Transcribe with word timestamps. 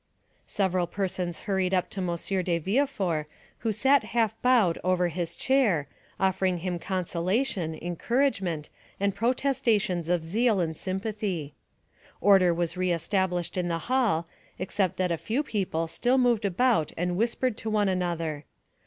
Several 0.47 0.87
persons 0.87 1.41
hurried 1.41 1.75
up 1.75 1.87
to 1.91 1.99
M. 2.01 2.17
de 2.43 2.57
Villefort, 2.57 3.27
who 3.59 3.71
sat 3.71 4.03
half 4.03 4.33
bowed 4.41 4.79
over 4.83 5.05
in 5.05 5.11
his 5.11 5.35
chair, 5.35 5.87
offering 6.19 6.57
him 6.57 6.79
consolation, 6.79 7.77
encouragement, 7.79 8.69
and 8.99 9.13
protestations 9.13 10.09
of 10.09 10.23
zeal 10.25 10.59
and 10.59 10.75
sympathy. 10.75 11.53
Order 12.19 12.51
was 12.51 12.75
re 12.75 12.91
established 12.91 13.57
in 13.57 13.67
the 13.67 13.77
hall, 13.77 14.27
except 14.57 14.97
that 14.97 15.11
a 15.11 15.17
few 15.17 15.43
people 15.43 15.85
still 15.85 16.17
moved 16.17 16.45
about 16.45 16.91
and 16.97 17.15
whispered 17.15 17.55
to 17.57 17.69
one 17.69 17.87
another. 17.87 18.45